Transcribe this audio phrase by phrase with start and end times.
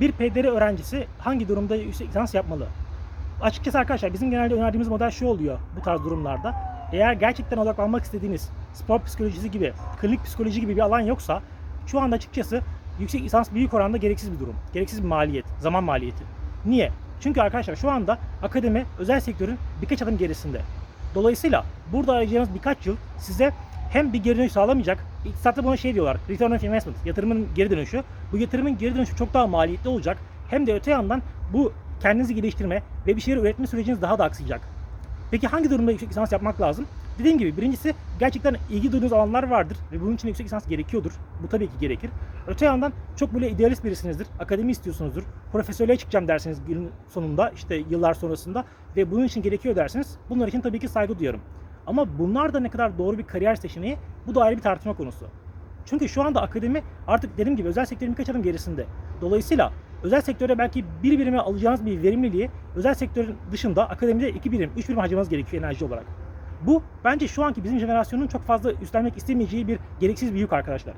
[0.00, 2.66] bir PDR öğrencisi hangi durumda yüksek lisans yapmalı?
[3.42, 6.54] Açıkçası arkadaşlar bizim genelde önerdiğimiz model şu oluyor bu tarz durumlarda.
[6.92, 11.42] Eğer gerçekten odaklanmak istediğiniz spor psikolojisi gibi, klinik psikoloji gibi bir alan yoksa
[11.86, 12.60] şu anda açıkçası
[13.00, 14.54] yüksek lisans büyük oranda gereksiz bir durum.
[14.72, 16.24] Gereksiz bir maliyet, zaman maliyeti.
[16.66, 16.92] Niye?
[17.20, 20.60] Çünkü arkadaşlar şu anda akademi özel sektörün birkaç adım gerisinde.
[21.14, 23.52] Dolayısıyla burada arayacağınız birkaç yıl size
[23.90, 28.02] hem bir geri dönüş sağlamayacak, iktisatta buna şey diyorlar, return of investment, yatırımın geri dönüşü.
[28.32, 30.18] Bu yatırımın geri dönüşü çok daha maliyetli olacak.
[30.50, 34.60] Hem de öte yandan bu kendinizi geliştirme ve bir şeyler üretme süreciniz daha da aksayacak.
[35.30, 36.86] Peki hangi durumda yüksek lisans yapmak lazım?
[37.18, 41.12] Dediğim gibi birincisi gerçekten ilgi duyduğunuz alanlar vardır ve bunun için yüksek lisans gerekiyordur.
[41.42, 42.10] Bu tabii ki gerekir.
[42.46, 44.26] Öte yandan çok böyle idealist birisinizdir.
[44.38, 45.22] Akademi istiyorsunuzdur.
[45.52, 48.64] Profesörlüğe çıkacağım dersiniz günün sonunda işte yıllar sonrasında
[48.96, 50.16] ve bunun için gerekiyor dersiniz.
[50.30, 51.40] Bunlar için tabii ki saygı duyuyorum.
[51.88, 55.26] Ama bunlar da ne kadar doğru bir kariyer seçeneği bu da ayrı bir tartışma konusu.
[55.84, 58.86] Çünkü şu anda akademi artık dediğim gibi özel sektörün birkaç adım gerisinde.
[59.20, 64.70] Dolayısıyla özel sektöre belki bir birime alacağınız bir verimliliği özel sektörün dışında akademide iki birim,
[64.76, 66.04] üç birim harcamanız gerekiyor enerji olarak.
[66.66, 70.94] Bu bence şu anki bizim jenerasyonun çok fazla üstlenmek istemeyeceği bir gereksiz bir yük arkadaşlar.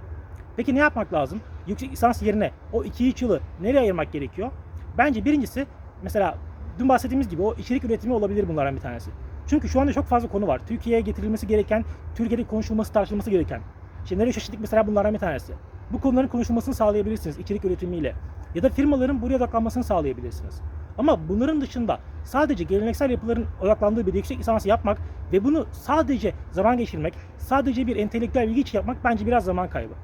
[0.56, 1.40] Peki ne yapmak lazım?
[1.66, 4.50] Yüksek lisans yerine o 2-3 yılı nereye ayırmak gerekiyor?
[4.98, 5.66] Bence birincisi
[6.02, 6.38] mesela
[6.78, 9.10] dün bahsettiğimiz gibi o içerik üretimi olabilir bunlardan bir tanesi.
[9.50, 10.60] Çünkü şu anda çok fazla konu var.
[10.66, 11.84] Türkiye'ye getirilmesi gereken,
[12.14, 13.60] Türkiye'de konuşulması, tartışılması gereken.
[14.04, 15.52] İşte nereye şaşırttık mesela bunlardan bir tanesi.
[15.92, 18.14] Bu konuların konuşulmasını sağlayabilirsiniz içerik üretimiyle.
[18.54, 20.60] Ya da firmaların buraya odaklanmasını sağlayabilirsiniz.
[20.98, 24.98] Ama bunların dışında sadece geleneksel yapıların odaklandığı bir yüksek lisans yapmak
[25.32, 29.94] ve bunu sadece zaman geçirmek, sadece bir entelektüel bilgi için yapmak bence biraz zaman kaybı.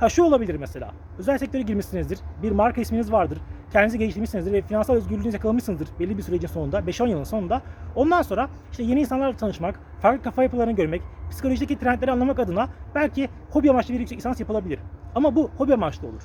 [0.00, 0.92] Ha şu olabilir mesela.
[1.18, 2.18] Özel sektöre girmişsinizdir.
[2.42, 3.38] Bir marka isminiz vardır.
[3.72, 7.62] Kendinizi geliştirmişsinizdir ve finansal özgürlüğünüzü yakalamışsınızdır belli bir sürecin sonunda, 5-10 yılın sonunda.
[7.94, 13.28] Ondan sonra işte yeni insanlarla tanışmak, farklı kafa yapılarını görmek, psikolojideki trendleri anlamak adına belki
[13.50, 14.78] hobi amaçlı bir yüksek lisans yapılabilir.
[15.14, 16.22] Ama bu hobi amaçlı olur.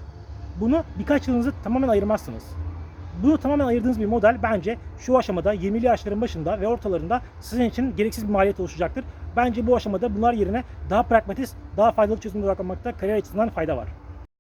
[0.60, 2.44] Bunu birkaç yılınızı tamamen ayırmazsınız.
[3.24, 7.96] Bunu tamamen ayırdığınız bir model bence şu aşamada 20'li yaşların başında ve ortalarında sizin için
[7.96, 9.06] gereksiz bir maliyet oluşacaktır.
[9.38, 13.88] Bence bu aşamada bunlar yerine daha pragmatist, daha faydalı çözümlere odaklanmakta kariyer açısından fayda var.